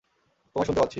[0.55, 0.89] তোমায় শুনতে পাচ্ছি।